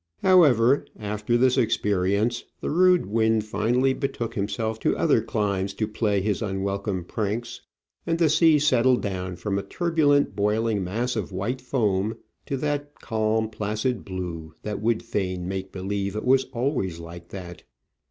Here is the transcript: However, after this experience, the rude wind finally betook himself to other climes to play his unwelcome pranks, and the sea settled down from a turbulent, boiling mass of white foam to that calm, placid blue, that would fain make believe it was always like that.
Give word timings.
However, 0.23 0.87
after 0.97 1.37
this 1.37 1.59
experience, 1.59 2.43
the 2.59 2.71
rude 2.71 3.05
wind 3.05 3.45
finally 3.45 3.93
betook 3.93 4.33
himself 4.33 4.79
to 4.79 4.97
other 4.97 5.21
climes 5.21 5.75
to 5.75 5.87
play 5.87 6.21
his 6.21 6.41
unwelcome 6.41 7.03
pranks, 7.05 7.61
and 8.07 8.17
the 8.17 8.27
sea 8.27 8.57
settled 8.57 9.03
down 9.03 9.35
from 9.35 9.59
a 9.59 9.61
turbulent, 9.61 10.35
boiling 10.35 10.83
mass 10.83 11.15
of 11.15 11.31
white 11.31 11.61
foam 11.61 12.17
to 12.47 12.57
that 12.57 12.95
calm, 12.99 13.47
placid 13.47 14.03
blue, 14.03 14.55
that 14.63 14.81
would 14.81 15.03
fain 15.03 15.47
make 15.47 15.71
believe 15.71 16.15
it 16.15 16.25
was 16.25 16.45
always 16.45 16.97
like 16.97 17.27
that. 17.27 17.61